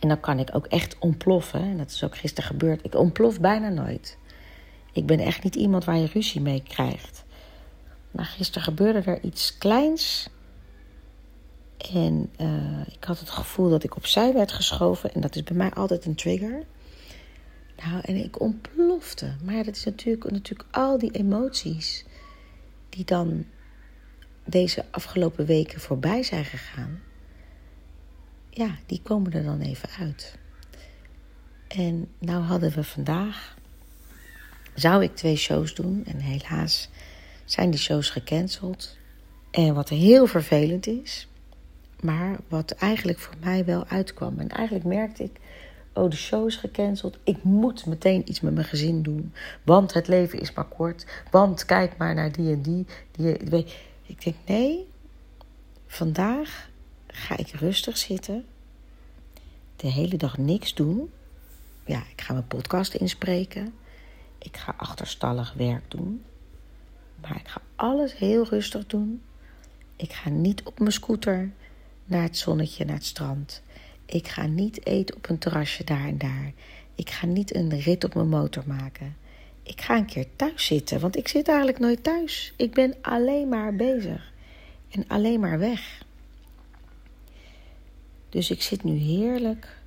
En 0.00 0.08
dan 0.08 0.20
kan 0.20 0.38
ik 0.38 0.54
ook 0.54 0.66
echt 0.66 0.98
ontploffen. 0.98 1.60
En 1.60 1.76
dat 1.76 1.90
is 1.90 2.04
ook 2.04 2.16
gisteren 2.16 2.50
gebeurd. 2.50 2.84
Ik 2.84 2.94
ontplof 2.94 3.40
bijna 3.40 3.68
nooit. 3.68 4.18
Ik 4.92 5.06
ben 5.06 5.18
echt 5.18 5.42
niet 5.42 5.54
iemand 5.54 5.84
waar 5.84 5.96
je 5.96 6.06
ruzie 6.06 6.40
mee 6.40 6.62
krijgt. 6.62 7.24
Maar 8.10 8.24
gisteren 8.24 8.62
gebeurde 8.62 8.98
er 9.10 9.20
iets 9.20 9.58
kleins. 9.58 10.28
En 11.94 12.30
uh, 12.40 12.86
ik 12.86 13.04
had 13.04 13.18
het 13.18 13.30
gevoel 13.30 13.70
dat 13.70 13.84
ik 13.84 13.96
opzij 13.96 14.32
werd 14.32 14.52
geschoven. 14.52 15.14
En 15.14 15.20
dat 15.20 15.36
is 15.36 15.42
bij 15.42 15.56
mij 15.56 15.70
altijd 15.70 16.04
een 16.04 16.14
trigger. 16.14 16.64
Nou, 17.84 18.00
en 18.02 18.16
ik 18.16 18.40
ontplofte. 18.40 19.34
Maar 19.44 19.64
dat 19.64 19.76
is 19.76 19.84
natuurlijk, 19.84 20.30
natuurlijk 20.30 20.68
al 20.70 20.98
die 20.98 21.10
emoties 21.10 22.04
die 22.88 23.04
dan 23.04 23.44
deze 24.44 24.84
afgelopen 24.90 25.46
weken 25.46 25.80
voorbij 25.80 26.22
zijn 26.22 26.44
gegaan. 26.44 27.00
Ja, 28.54 28.76
die 28.86 29.00
komen 29.02 29.32
er 29.32 29.42
dan 29.44 29.60
even 29.60 29.88
uit. 29.98 30.38
En 31.68 32.08
nou 32.18 32.42
hadden 32.42 32.70
we 32.70 32.84
vandaag, 32.84 33.56
zou 34.74 35.02
ik 35.02 35.16
twee 35.16 35.36
shows 35.36 35.74
doen. 35.74 36.02
En 36.06 36.18
helaas 36.18 36.88
zijn 37.44 37.70
die 37.70 37.80
shows 37.80 38.10
gecanceld. 38.10 38.96
En 39.50 39.74
wat 39.74 39.88
heel 39.88 40.26
vervelend 40.26 40.86
is, 40.86 41.28
maar 42.00 42.38
wat 42.48 42.70
eigenlijk 42.70 43.18
voor 43.18 43.34
mij 43.40 43.64
wel 43.64 43.86
uitkwam. 43.86 44.38
En 44.38 44.48
eigenlijk 44.48 44.86
merkte 44.86 45.22
ik, 45.22 45.36
oh 45.92 46.10
de 46.10 46.16
show 46.16 46.46
is 46.46 46.56
gecanceld. 46.56 47.18
Ik 47.24 47.42
moet 47.42 47.86
meteen 47.86 48.28
iets 48.28 48.40
met 48.40 48.54
mijn 48.54 48.66
gezin 48.66 49.02
doen. 49.02 49.32
Want 49.62 49.94
het 49.94 50.08
leven 50.08 50.40
is 50.40 50.52
maar 50.52 50.68
kort. 50.68 51.06
Want 51.30 51.64
kijk 51.64 51.96
maar 51.96 52.14
naar 52.14 52.32
die 52.32 52.52
en 52.52 52.62
die. 52.62 52.86
die 53.10 53.66
ik 54.06 54.24
denk, 54.24 54.36
nee, 54.46 54.88
vandaag 55.86 56.70
ga 57.12 57.36
ik 57.36 57.48
rustig 57.48 57.96
zitten. 57.96 58.44
De 59.76 59.88
hele 59.88 60.16
dag 60.16 60.38
niks 60.38 60.74
doen. 60.74 61.10
Ja, 61.86 62.02
ik 62.12 62.20
ga 62.20 62.32
mijn 62.32 62.46
podcast 62.46 62.94
inspreken. 62.94 63.74
Ik 64.38 64.56
ga 64.56 64.74
achterstallig 64.76 65.52
werk 65.52 65.90
doen. 65.90 66.24
Maar 67.20 67.36
ik 67.36 67.48
ga 67.48 67.60
alles 67.76 68.16
heel 68.16 68.44
rustig 68.44 68.86
doen. 68.86 69.22
Ik 69.96 70.12
ga 70.12 70.28
niet 70.28 70.62
op 70.62 70.78
mijn 70.78 70.92
scooter 70.92 71.50
naar 72.04 72.22
het 72.22 72.36
zonnetje, 72.36 72.84
naar 72.84 72.94
het 72.94 73.04
strand. 73.04 73.62
Ik 74.06 74.28
ga 74.28 74.46
niet 74.46 74.86
eten 74.86 75.16
op 75.16 75.28
een 75.28 75.38
terrasje 75.38 75.84
daar 75.84 76.06
en 76.06 76.18
daar. 76.18 76.52
Ik 76.94 77.10
ga 77.10 77.26
niet 77.26 77.54
een 77.54 77.80
rit 77.80 78.04
op 78.04 78.14
mijn 78.14 78.28
motor 78.28 78.62
maken. 78.66 79.16
Ik 79.62 79.80
ga 79.80 79.96
een 79.96 80.06
keer 80.06 80.26
thuis 80.36 80.66
zitten, 80.66 81.00
want 81.00 81.16
ik 81.16 81.28
zit 81.28 81.48
eigenlijk 81.48 81.78
nooit 81.78 82.02
thuis. 82.02 82.52
Ik 82.56 82.74
ben 82.74 82.94
alleen 83.00 83.48
maar 83.48 83.76
bezig 83.76 84.32
en 84.90 85.04
alleen 85.08 85.40
maar 85.40 85.58
weg. 85.58 86.01
Dus 88.32 88.50
ik 88.50 88.62
zit 88.62 88.84
nu 88.84 88.96
heerlijk 88.96 89.78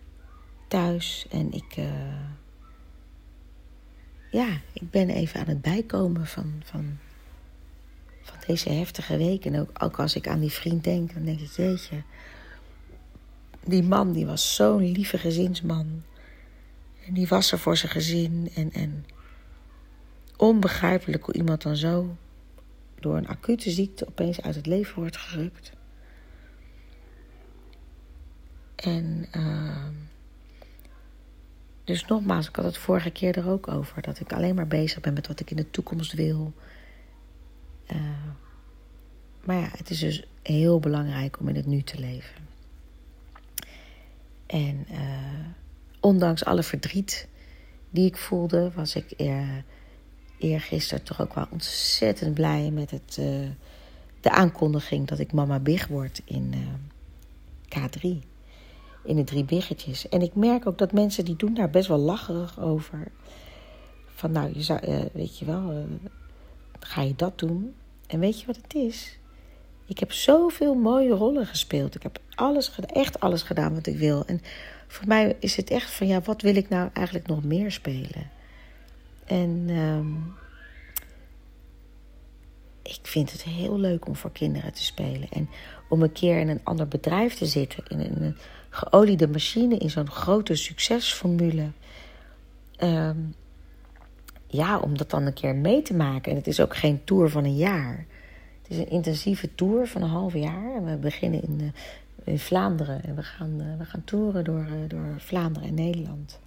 thuis 0.67 1.25
en 1.29 1.51
ik. 1.51 1.77
Uh, 1.77 1.85
ja, 4.31 4.61
ik 4.73 4.89
ben 4.89 5.09
even 5.09 5.39
aan 5.39 5.47
het 5.47 5.61
bijkomen 5.61 6.27
van, 6.27 6.53
van 6.63 6.97
van 8.25 8.37
deze 8.47 8.69
heftige 8.69 9.17
week. 9.17 9.45
En 9.45 9.59
ook, 9.59 9.83
ook 9.83 9.99
als 9.99 10.15
ik 10.15 10.27
aan 10.27 10.39
die 10.39 10.51
vriend 10.51 10.83
denk, 10.83 11.13
dan 11.13 11.23
denk 11.23 11.39
ik, 11.39 11.51
jeetje. 11.51 12.01
Die 13.65 13.83
man, 13.83 14.11
die 14.11 14.25
was 14.25 14.55
zo'n 14.55 14.91
lieve 14.91 15.17
gezinsman. 15.17 16.03
En 17.05 17.13
die 17.13 17.27
was 17.27 17.51
er 17.51 17.59
voor 17.59 17.77
zijn 17.77 17.91
gezin. 17.91 18.49
En, 18.55 18.71
en 18.71 19.05
onbegrijpelijk 20.37 21.23
hoe 21.25 21.33
iemand 21.33 21.61
dan 21.61 21.75
zo 21.75 22.15
door 22.99 23.17
een 23.17 23.27
acute 23.27 23.69
ziekte 23.69 24.07
opeens 24.07 24.41
uit 24.41 24.55
het 24.55 24.65
leven 24.65 24.95
wordt 24.95 25.17
gerukt. 25.17 25.71
En 28.85 29.25
uh, 29.35 29.87
dus 31.83 32.05
nogmaals, 32.05 32.47
ik 32.47 32.55
had 32.55 32.65
het 32.65 32.77
vorige 32.77 33.11
keer 33.11 33.37
er 33.37 33.49
ook 33.49 33.67
over. 33.67 34.01
Dat 34.01 34.19
ik 34.19 34.33
alleen 34.33 34.55
maar 34.55 34.67
bezig 34.67 35.01
ben 35.01 35.13
met 35.13 35.27
wat 35.27 35.39
ik 35.39 35.51
in 35.51 35.57
de 35.57 35.71
toekomst 35.71 36.13
wil. 36.13 36.53
Uh, 37.91 37.97
maar 39.43 39.55
ja, 39.55 39.69
het 39.71 39.89
is 39.89 39.99
dus 39.99 40.27
heel 40.41 40.79
belangrijk 40.79 41.39
om 41.39 41.47
in 41.47 41.55
het 41.55 41.65
nu 41.65 41.81
te 41.81 41.99
leven. 41.99 42.47
En 44.45 44.85
uh, 44.91 44.99
ondanks 45.99 46.45
alle 46.45 46.63
verdriet 46.63 47.27
die 47.89 48.05
ik 48.05 48.17
voelde, 48.17 48.71
was 48.71 48.95
ik 48.95 49.13
eer, 49.17 49.63
eergisteren 50.37 51.03
toch 51.03 51.21
ook 51.21 51.33
wel 51.33 51.47
ontzettend 51.51 52.33
blij 52.33 52.71
met 52.71 52.91
het, 52.91 53.17
uh, 53.19 53.49
de 54.21 54.31
aankondiging 54.31 55.07
dat 55.07 55.19
ik 55.19 55.33
mama 55.33 55.59
big 55.59 55.87
word 55.87 56.21
in 56.25 56.53
K3. 57.75 58.33
In 59.05 59.15
de 59.15 59.23
drie 59.23 59.43
biggetjes. 59.43 60.09
En 60.09 60.21
ik 60.21 60.35
merk 60.35 60.67
ook 60.67 60.77
dat 60.77 60.91
mensen 60.91 61.25
die 61.25 61.35
doen 61.35 61.53
daar 61.53 61.69
best 61.69 61.87
wel 61.87 61.97
lacherig 61.97 62.59
over. 62.59 63.11
Van 64.05 64.31
nou, 64.31 64.51
je 64.53 64.61
zou, 64.61 64.79
weet 65.13 65.37
je 65.37 65.45
wel, 65.45 65.85
ga 66.79 67.01
je 67.01 67.15
dat 67.15 67.39
doen? 67.39 67.75
En 68.07 68.19
weet 68.19 68.39
je 68.39 68.45
wat 68.45 68.55
het 68.55 68.73
is? 68.73 69.17
Ik 69.85 69.99
heb 69.99 70.11
zoveel 70.11 70.75
mooie 70.75 71.11
rollen 71.11 71.45
gespeeld. 71.45 71.95
Ik 71.95 72.03
heb 72.03 72.19
alles, 72.35 72.71
echt 72.85 73.19
alles 73.19 73.41
gedaan 73.41 73.73
wat 73.73 73.87
ik 73.87 73.97
wil. 73.97 74.25
En 74.25 74.41
voor 74.87 75.07
mij 75.07 75.35
is 75.39 75.55
het 75.55 75.69
echt 75.69 75.91
van, 75.91 76.07
ja, 76.07 76.21
wat 76.21 76.41
wil 76.41 76.55
ik 76.55 76.69
nou 76.69 76.89
eigenlijk 76.93 77.27
nog 77.27 77.43
meer 77.43 77.71
spelen? 77.71 78.31
En 79.25 79.69
um, 79.69 80.33
ik 82.83 82.99
vind 83.01 83.31
het 83.31 83.43
heel 83.43 83.79
leuk 83.79 84.07
om 84.07 84.15
voor 84.15 84.31
kinderen 84.31 84.73
te 84.73 84.83
spelen. 84.83 85.29
En 85.29 85.49
om 85.89 86.01
een 86.01 86.11
keer 86.11 86.39
in 86.39 86.49
een 86.49 86.63
ander 86.63 86.87
bedrijf 86.87 87.35
te 87.35 87.45
zitten. 87.45 87.83
In 87.87 87.99
een 87.99 88.35
geoliede 88.69 89.27
machine, 89.27 89.77
in 89.77 89.89
zo'n 89.89 90.09
grote 90.09 90.55
succesformule. 90.55 91.67
Um, 92.83 93.35
ja, 94.47 94.79
om 94.79 94.97
dat 94.97 95.09
dan 95.09 95.25
een 95.25 95.33
keer 95.33 95.55
mee 95.55 95.81
te 95.81 95.93
maken. 95.93 96.31
En 96.31 96.37
het 96.37 96.47
is 96.47 96.59
ook 96.59 96.75
geen 96.75 97.03
tour 97.03 97.29
van 97.29 97.43
een 97.43 97.55
jaar. 97.55 98.05
Het 98.61 98.71
is 98.71 98.77
een 98.77 98.89
intensieve 98.89 99.55
tour 99.55 99.87
van 99.87 100.01
een 100.01 100.09
half 100.09 100.33
jaar. 100.33 100.75
En 100.75 100.85
we 100.85 100.95
beginnen 100.97 101.43
in, 101.43 101.59
uh, 101.61 101.67
in 102.23 102.39
Vlaanderen. 102.39 103.03
En 103.03 103.15
we 103.15 103.23
gaan, 103.23 103.61
uh, 103.61 103.77
we 103.77 103.85
gaan 103.85 104.03
toeren 104.03 104.43
door, 104.43 104.65
uh, 104.65 104.89
door 104.89 105.13
Vlaanderen 105.17 105.67
en 105.67 105.73
Nederland. 105.73 106.39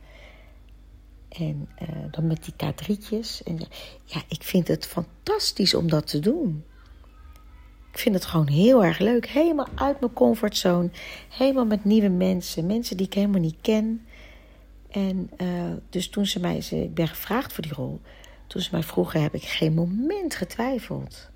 En 1.29 1.69
dan 2.11 2.27
met 2.27 2.45
die 2.45 2.55
kadrietjes. 2.57 3.43
En 3.43 3.59
ja, 4.05 4.23
ik 4.29 4.43
vind 4.43 4.69
het 4.69 4.87
fantastisch 4.87 5.75
om 5.75 5.89
dat 5.89 6.07
te 6.07 6.19
doen. 6.19 6.65
Ik 7.99 8.05
vind 8.05 8.17
het 8.17 8.25
gewoon 8.25 8.49
heel 8.49 8.85
erg 8.85 8.99
leuk. 8.99 9.27
Helemaal 9.27 9.69
uit 9.75 10.01
mijn 10.01 10.13
comfortzone. 10.13 10.91
Helemaal 11.29 11.67
met 11.67 11.85
nieuwe 11.85 12.09
mensen. 12.09 12.67
Mensen 12.67 12.97
die 12.97 13.07
ik 13.07 13.15
helemaal 13.15 13.41
niet 13.41 13.57
ken. 13.61 14.07
En 14.91 15.31
uh, 15.39 15.73
dus 15.91 16.09
toen 16.09 16.27
ze 16.27 16.41
mij, 16.41 16.61
ze, 16.61 16.83
ik 16.83 16.95
ben 16.95 17.09
gevraagd 17.09 17.53
voor 17.53 17.63
die 17.63 17.73
rol. 17.73 18.01
Toen 18.47 18.61
ze 18.61 18.69
mij 18.73 18.83
vroegen, 18.83 19.23
heb 19.23 19.35
ik 19.35 19.43
geen 19.43 19.75
moment 19.75 20.35
getwijfeld. 20.35 21.31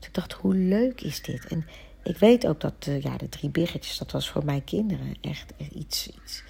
Ik 0.00 0.14
dacht, 0.14 0.32
hoe 0.32 0.54
leuk 0.54 1.00
is 1.00 1.22
dit? 1.22 1.46
En 1.46 1.66
ik 2.02 2.16
weet 2.16 2.46
ook 2.46 2.60
dat 2.60 2.88
ja, 3.00 3.16
de 3.16 3.28
drie 3.28 3.50
biggetjes, 3.50 3.98
dat 3.98 4.10
was 4.10 4.30
voor 4.30 4.44
mijn 4.44 4.64
kinderen 4.64 5.14
echt, 5.20 5.52
iets, 5.72 6.08
iets. 6.22 6.42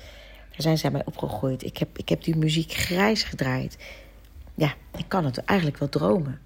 Daar 0.50 0.62
zijn 0.62 0.78
zij 0.78 0.90
mij 0.90 1.04
opgegroeid. 1.04 1.64
Ik 1.64 1.78
heb, 1.78 1.99
ik 1.99 2.08
heb 2.08 2.25
die 2.25 2.37
muziek 2.37 2.73
grijs 2.73 3.23
gedraaid. 3.23 3.78
Ja, 4.54 4.75
ik 4.97 5.08
kan 5.08 5.25
het 5.25 5.38
eigenlijk 5.38 5.78
wel 5.78 5.88
dromen. 5.88 6.40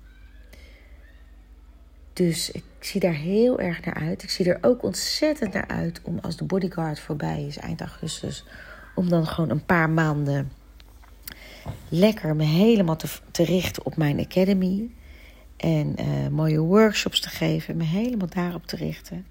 Dus 2.13 2.51
ik 2.51 2.65
zie 2.85 3.01
daar 3.01 3.15
heel 3.15 3.61
erg 3.61 3.85
naar 3.85 3.95
uit. 3.95 4.23
Ik 4.23 4.31
zie 4.31 4.53
er 4.53 4.59
ook 4.61 4.83
ontzettend 4.83 5.53
naar 5.53 5.69
uit 5.69 6.01
om 6.03 6.19
als 6.19 6.37
de 6.37 6.45
bodyguard 6.45 7.01
voorbij 7.01 7.45
is, 7.47 7.57
eind 7.57 7.81
augustus, 7.81 8.45
om 8.95 9.09
dan 9.09 9.27
gewoon 9.27 9.51
een 9.51 9.65
paar 9.65 9.91
maanden 9.91 10.51
lekker 11.89 12.37
me 12.37 12.45
helemaal 12.45 12.97
te, 12.97 13.09
te 13.31 13.45
richten 13.45 13.87
op 13.87 13.97
mijn 13.97 14.21
academy. 14.21 14.91
En 15.57 15.95
uh, 16.01 16.29
mooie 16.29 16.61
workshops 16.61 17.21
te 17.21 17.29
geven, 17.29 17.77
me 17.77 17.85
helemaal 17.85 18.29
daarop 18.29 18.67
te 18.67 18.77
richten. 18.77 19.27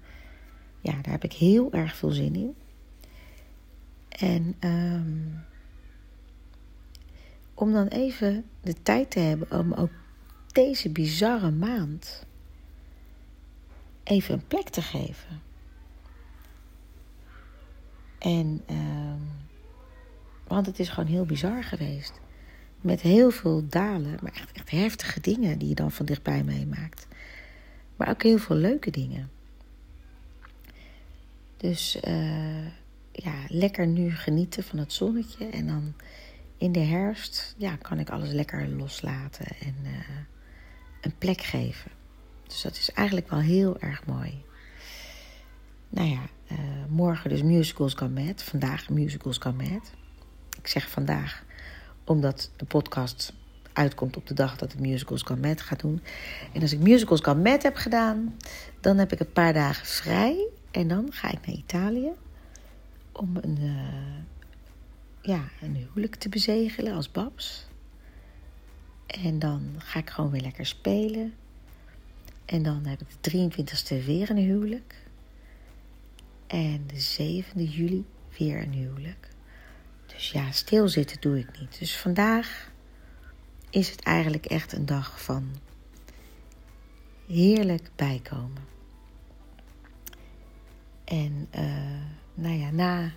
Ja, 0.80 0.92
daar 0.92 1.12
heb 1.12 1.24
ik 1.24 1.32
heel 1.32 1.72
erg 1.72 1.96
veel 1.96 2.10
zin 2.10 2.34
in. 2.34 2.54
En 4.08 4.56
um, 4.60 5.44
om 7.54 7.72
dan 7.72 7.86
even 7.86 8.44
de 8.60 8.82
tijd 8.82 9.10
te 9.10 9.18
hebben 9.18 9.58
om 9.58 9.72
ook 9.72 9.90
deze 10.52 10.90
bizarre 10.90 11.50
maand 11.50 12.26
even 14.04 14.34
een 14.34 14.46
plek 14.46 14.68
te 14.68 14.82
geven. 14.82 15.42
En, 18.18 18.62
uh, 18.70 19.12
want 20.46 20.66
het 20.66 20.78
is 20.78 20.88
gewoon 20.88 21.08
heel 21.08 21.24
bizar 21.24 21.64
geweest. 21.64 22.20
Met 22.80 23.00
heel 23.00 23.30
veel 23.30 23.66
dalen, 23.68 24.18
maar 24.22 24.32
echt, 24.32 24.52
echt 24.52 24.70
heftige 24.70 25.20
dingen 25.20 25.58
die 25.58 25.68
je 25.68 25.74
dan 25.74 25.92
van 25.92 26.06
dichtbij 26.06 26.44
meemaakt. 26.44 27.06
Maar 27.96 28.08
ook 28.08 28.22
heel 28.22 28.38
veel 28.38 28.56
leuke 28.56 28.90
dingen. 28.90 29.30
Dus 31.56 31.98
uh, 32.04 32.66
ja, 33.12 33.34
lekker 33.48 33.86
nu 33.86 34.10
genieten 34.10 34.64
van 34.64 34.78
het 34.78 34.92
zonnetje. 34.92 35.46
En 35.46 35.66
dan 35.66 35.94
in 36.56 36.72
de 36.72 36.80
herfst 36.80 37.54
ja, 37.58 37.76
kan 37.76 37.98
ik 37.98 38.10
alles 38.10 38.30
lekker 38.30 38.68
loslaten 38.68 39.46
en 39.60 39.76
uh, 39.82 39.90
een 41.00 41.14
plek 41.18 41.40
geven. 41.40 41.90
Dus 42.52 42.62
dat 42.62 42.76
is 42.76 42.90
eigenlijk 42.90 43.30
wel 43.30 43.38
heel 43.38 43.80
erg 43.80 44.06
mooi. 44.06 44.44
Nou 45.88 46.08
ja, 46.08 46.20
uh, 46.52 46.58
morgen 46.88 47.30
dus 47.30 47.42
Musicals 47.42 47.94
Mad. 47.94 48.42
Vandaag 48.42 48.88
Musicals 48.88 49.38
Mad. 49.38 49.92
Ik 50.58 50.66
zeg 50.66 50.88
vandaag 50.88 51.44
omdat 52.04 52.50
de 52.56 52.64
podcast 52.64 53.32
uitkomt 53.72 54.16
op 54.16 54.26
de 54.26 54.34
dag 54.34 54.56
dat 54.56 54.72
ik 54.72 54.78
Musicals 54.78 55.24
Mad 55.24 55.60
ga 55.60 55.76
doen. 55.76 56.02
En 56.52 56.62
als 56.62 56.72
ik 56.72 56.78
Musicals 56.78 57.20
Mad 57.20 57.62
heb 57.62 57.76
gedaan, 57.76 58.36
dan 58.80 58.98
heb 58.98 59.12
ik 59.12 59.20
een 59.20 59.32
paar 59.32 59.52
dagen 59.52 59.86
vrij. 59.86 60.48
En 60.70 60.88
dan 60.88 61.12
ga 61.12 61.30
ik 61.30 61.46
naar 61.46 61.56
Italië 61.56 62.10
om 63.12 63.36
een, 63.40 63.58
uh, 63.60 64.18
ja, 65.20 65.40
een 65.60 65.76
huwelijk 65.76 66.14
te 66.14 66.28
bezegelen 66.28 66.94
als 66.94 67.10
Babs. 67.10 67.66
En 69.06 69.38
dan 69.38 69.74
ga 69.78 69.98
ik 69.98 70.10
gewoon 70.10 70.30
weer 70.30 70.40
lekker 70.40 70.66
spelen. 70.66 71.34
En 72.44 72.62
dan 72.62 72.86
heb 72.86 73.00
ik 73.00 73.08
de 73.20 73.30
23e 73.30 74.04
weer 74.04 74.30
een 74.30 74.36
huwelijk. 74.36 74.94
En 76.46 76.86
de 76.86 77.42
7e 77.42 77.70
juli 77.70 78.04
weer 78.38 78.62
een 78.62 78.72
huwelijk. 78.72 79.28
Dus 80.06 80.30
ja, 80.30 80.50
stilzitten 80.50 81.20
doe 81.20 81.38
ik 81.38 81.60
niet. 81.60 81.78
Dus 81.78 81.96
vandaag 81.96 82.70
is 83.70 83.90
het 83.90 84.00
eigenlijk 84.00 84.46
echt 84.46 84.72
een 84.72 84.86
dag 84.86 85.22
van 85.22 85.50
heerlijk 87.26 87.90
bijkomen. 87.96 88.70
En 91.04 91.48
uh, 91.56 92.02
nou 92.34 92.54
ja, 92.54 92.70
na 92.70 93.10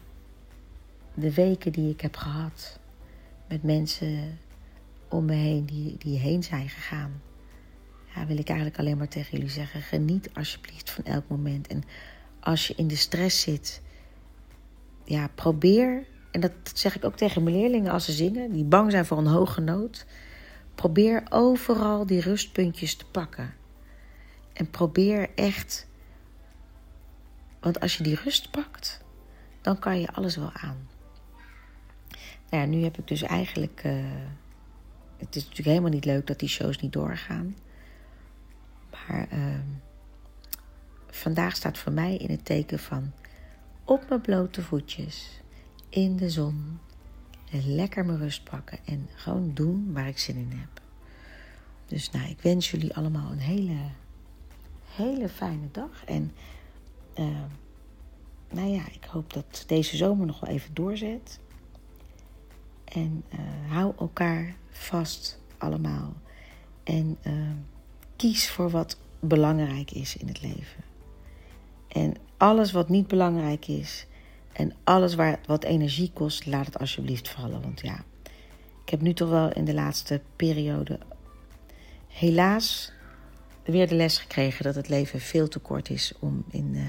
de 1.13 1.33
weken 1.33 1.71
die 1.71 1.89
ik 1.89 2.01
heb 2.01 2.15
gehad 2.15 2.79
met 3.47 3.63
mensen 3.63 4.39
om 5.07 5.25
me 5.25 5.33
heen 5.33 5.65
die, 5.65 5.97
die 5.97 6.19
heen 6.19 6.43
zijn 6.43 6.69
gegaan 6.69 7.21
ja, 8.15 8.25
wil 8.25 8.37
ik 8.37 8.47
eigenlijk 8.47 8.79
alleen 8.79 8.97
maar 8.97 9.07
tegen 9.07 9.37
jullie 9.37 9.51
zeggen: 9.51 9.81
geniet 9.81 10.29
alsjeblieft 10.33 10.89
van 10.89 11.03
elk 11.03 11.23
moment. 11.27 11.67
En 11.67 11.83
als 12.39 12.67
je 12.67 12.73
in 12.75 12.87
de 12.87 12.95
stress 12.95 13.41
zit, 13.41 13.81
ja, 15.03 15.29
probeer, 15.35 16.07
en 16.31 16.39
dat 16.41 16.51
zeg 16.73 16.95
ik 16.95 17.05
ook 17.05 17.15
tegen 17.15 17.43
mijn 17.43 17.55
leerlingen 17.55 17.91
als 17.91 18.05
ze 18.05 18.11
zingen, 18.11 18.51
die 18.51 18.63
bang 18.63 18.91
zijn 18.91 19.05
voor 19.05 19.17
een 19.17 19.27
hoge 19.27 19.61
noot. 19.61 20.05
Probeer 20.75 21.23
overal 21.29 22.05
die 22.05 22.21
rustpuntjes 22.21 22.95
te 22.95 23.05
pakken. 23.05 23.53
En 24.53 24.69
probeer 24.69 25.29
echt, 25.35 25.87
want 27.59 27.79
als 27.79 27.97
je 27.97 28.03
die 28.03 28.19
rust 28.23 28.51
pakt, 28.51 29.03
dan 29.61 29.79
kan 29.79 29.99
je 29.99 30.11
alles 30.11 30.35
wel 30.35 30.51
aan. 30.53 30.87
Nou 32.49 32.63
ja, 32.63 32.65
nu 32.65 32.83
heb 32.83 32.97
ik 32.97 33.07
dus 33.07 33.21
eigenlijk. 33.21 33.81
Uh, 33.85 33.93
het 35.17 35.35
is 35.35 35.41
natuurlijk 35.41 35.69
helemaal 35.69 35.89
niet 35.89 36.05
leuk 36.05 36.27
dat 36.27 36.39
die 36.39 36.49
shows 36.49 36.79
niet 36.79 36.93
doorgaan. 36.93 37.55
Maar 39.07 39.27
uh, 39.33 39.59
vandaag 41.09 41.55
staat 41.55 41.77
voor 41.77 41.91
mij 41.91 42.17
in 42.17 42.29
het 42.29 42.45
teken 42.45 42.79
van 42.79 43.11
op 43.83 44.09
mijn 44.09 44.21
blote 44.21 44.61
voetjes, 44.61 45.41
in 45.89 46.15
de 46.15 46.29
zon, 46.29 46.79
lekker 47.51 48.05
mijn 48.05 48.17
rust 48.17 48.43
pakken 48.43 48.79
en 48.85 49.09
gewoon 49.15 49.53
doen 49.53 49.93
waar 49.93 50.07
ik 50.07 50.19
zin 50.19 50.35
in 50.35 50.51
heb. 50.51 50.81
Dus 51.85 52.11
nou, 52.11 52.29
ik 52.29 52.41
wens 52.41 52.71
jullie 52.71 52.95
allemaal 52.95 53.31
een 53.31 53.39
hele, 53.39 53.77
hele 54.95 55.29
fijne 55.29 55.71
dag. 55.71 56.05
En 56.05 56.31
uh, 57.19 57.43
nou 58.49 58.67
ja, 58.67 58.87
ik 58.91 59.03
hoop 59.03 59.33
dat 59.33 59.63
deze 59.67 59.97
zomer 59.97 60.25
nog 60.25 60.39
wel 60.39 60.49
even 60.49 60.73
doorzet. 60.73 61.39
En 62.85 63.23
uh, 63.33 63.71
hou 63.71 63.93
elkaar 63.99 64.55
vast 64.69 65.41
allemaal. 65.57 66.13
En 66.83 67.17
uh, 67.27 67.51
kies 68.15 68.49
voor 68.49 68.69
wat 68.69 68.97
belangrijk 69.19 69.91
is 69.91 70.17
in 70.17 70.27
het 70.27 70.41
leven. 70.41 70.83
En 71.87 72.13
alles 72.37 72.71
wat 72.71 72.89
niet 72.89 73.07
belangrijk 73.07 73.67
is 73.67 74.05
en 74.53 74.73
alles 74.83 75.15
waar, 75.15 75.39
wat 75.45 75.63
energie 75.63 76.11
kost, 76.13 76.45
laat 76.45 76.65
het 76.65 76.79
alsjeblieft 76.79 77.29
vallen. 77.29 77.61
Want 77.61 77.81
ja, 77.81 78.03
ik 78.83 78.89
heb 78.89 79.01
nu 79.01 79.13
toch 79.13 79.29
wel 79.29 79.51
in 79.51 79.65
de 79.65 79.73
laatste 79.73 80.21
periode 80.35 80.99
helaas 82.07 82.91
weer 83.63 83.87
de 83.87 83.95
les 83.95 84.17
gekregen 84.17 84.63
dat 84.63 84.75
het 84.75 84.89
leven 84.89 85.19
veel 85.19 85.47
te 85.47 85.59
kort 85.59 85.89
is 85.89 86.13
om, 86.19 86.45
in, 86.49 86.73
uh, 86.73 86.83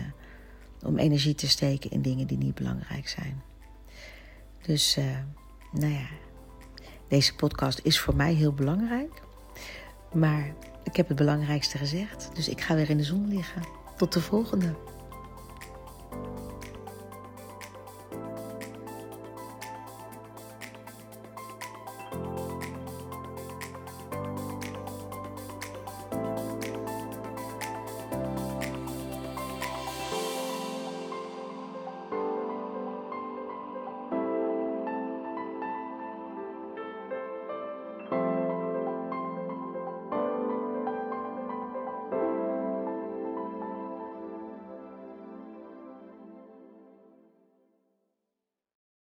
om 0.82 0.98
energie 0.98 1.34
te 1.34 1.48
steken 1.48 1.90
in 1.90 2.02
dingen 2.02 2.26
die 2.26 2.38
niet 2.38 2.54
belangrijk 2.54 3.08
zijn. 3.08 3.42
Dus, 4.62 4.96
uh, 4.98 5.04
nou 5.72 5.92
ja, 5.92 6.06
deze 7.08 7.34
podcast 7.34 7.80
is 7.82 8.00
voor 8.00 8.16
mij 8.16 8.34
heel 8.34 8.52
belangrijk. 8.52 9.22
Maar 10.16 10.54
ik 10.82 10.96
heb 10.96 11.08
het 11.08 11.16
belangrijkste 11.16 11.78
gezegd, 11.78 12.30
dus 12.34 12.48
ik 12.48 12.60
ga 12.60 12.74
weer 12.74 12.90
in 12.90 12.96
de 12.96 13.04
zon 13.04 13.28
liggen. 13.28 13.62
Tot 13.96 14.12
de 14.12 14.20
volgende. 14.20 14.74